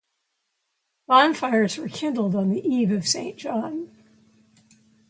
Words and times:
Bonfires 1.07 1.77
were 1.77 1.87
kindled 1.87 2.33
on 2.33 2.49
the 2.49 2.67
Eve 2.67 2.91
of 2.91 3.07
St. 3.07 3.37
John. 3.37 3.95